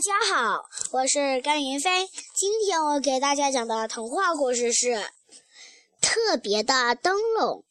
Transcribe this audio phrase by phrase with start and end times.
[0.00, 2.08] 大家好，我是甘云飞。
[2.34, 4.86] 今天我给大家讲的童话故事是
[6.00, 7.66] 《特别的灯笼》。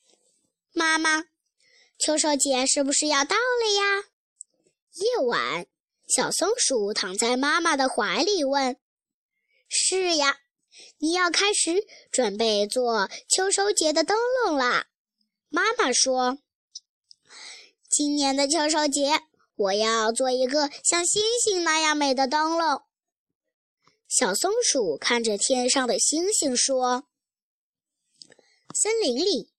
[0.71, 1.23] 妈妈，
[1.97, 4.03] 秋收节是不是要到了呀？
[4.91, 5.65] 夜晚，
[6.07, 8.77] 小松鼠躺在妈妈的怀里问
[9.67, 10.37] ：“是呀，
[10.99, 14.15] 你要开始准备做秋收节的灯
[14.45, 14.85] 笼啦。”
[15.49, 16.37] 妈妈说
[17.89, 19.23] ：“今年的秋收节。”
[19.59, 22.81] 我要做一个像星星那样美的灯笼。
[24.07, 27.09] 小松鼠看着天上的星星说
[28.73, 29.51] ：“森林里，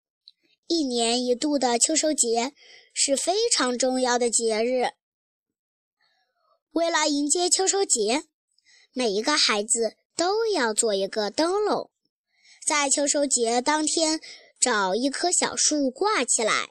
[0.68, 2.54] 一年一度的秋收节
[2.94, 4.92] 是非常重要的节日。
[6.72, 8.24] 为了迎接秋收节，
[8.94, 11.92] 每一个孩子都要做一个灯笼，
[12.66, 14.22] 在秋收节当天
[14.62, 16.70] 找一棵小树挂起来。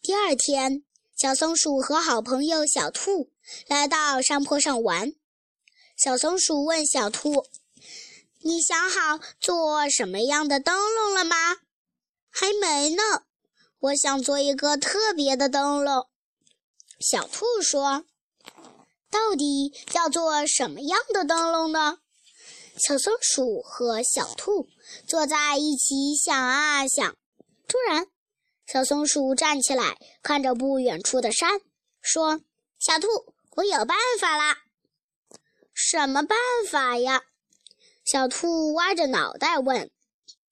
[0.00, 0.84] 第二天。”
[1.20, 3.30] 小松鼠和好朋友小兔
[3.66, 5.12] 来到山坡上玩。
[5.94, 7.44] 小松鼠问小兔
[8.40, 11.58] ：“你想好做什么样的灯笼了吗
[12.32, 13.02] ？”“还没呢，
[13.80, 16.06] 我想做一个特别的灯笼。”
[16.98, 18.06] 小兔说。
[19.12, 21.98] “到底要做什么样的灯笼呢？”
[22.80, 24.70] 小松鼠和小兔
[25.06, 27.14] 坐在一起想啊想，
[27.68, 28.09] 突然。
[28.72, 31.60] 小松鼠站起来，看着不远处的山，
[32.00, 32.40] 说
[32.78, 33.08] ：“小兔，
[33.56, 34.58] 我有办法啦
[35.74, 37.22] ！”“什么办法呀？”
[38.06, 39.90] 小兔歪着脑袋问。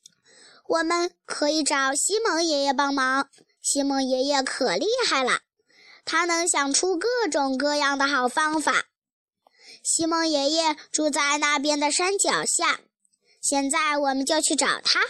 [0.66, 3.28] “我们可以找西蒙爷爷帮忙。
[3.62, 5.42] 西蒙爷爷可厉害了，
[6.04, 8.86] 他能想出各种各样的好方法。
[9.84, 12.80] 西蒙爷爷住在那边的山脚下，
[13.40, 15.02] 现在我们就去找他。”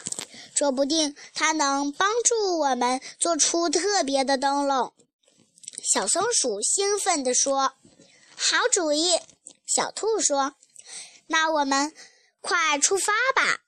[0.59, 4.92] 说不定它能帮助我们做出特别的灯笼。
[5.84, 7.75] 小松鼠兴奋地说
[8.34, 9.20] ：“好主意！”
[9.64, 10.56] 小兔说
[11.29, 11.95] ：“那我们
[12.41, 13.61] 快出发吧。”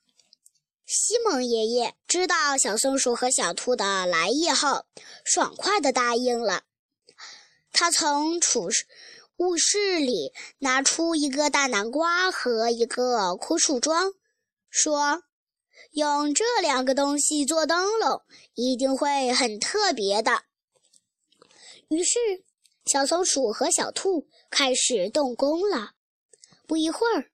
[0.85, 4.85] 西蒙爷爷知道小松鼠和小兔的来意后，
[5.25, 6.65] 爽快地答应了。
[7.71, 8.69] 他从储
[9.37, 14.13] 物室里拿出一个大南瓜和一个枯树桩，
[14.69, 15.23] 说。
[15.93, 18.23] 用这两个东西做灯笼，
[18.55, 20.43] 一定会很特别的。
[21.89, 22.19] 于是，
[22.87, 25.93] 小松鼠和小兔开始动工了。
[26.67, 27.31] 不一会儿，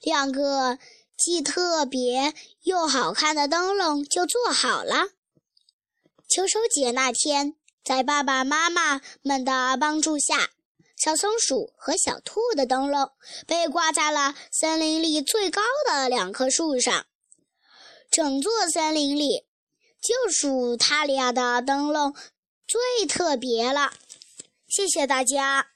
[0.00, 0.78] 两个
[1.18, 2.32] 既特别
[2.62, 5.08] 又好看的灯笼就做好了。
[6.28, 10.50] 秋收节那天，在爸爸妈妈们的帮助下，
[10.96, 13.10] 小松鼠和小兔的灯笼
[13.46, 17.07] 被挂在了森林里最高的两棵树上。
[18.10, 19.44] 整座森林里，
[20.00, 22.14] 就数他俩的灯笼
[22.66, 23.92] 最特别了。
[24.66, 25.70] 谢谢大家。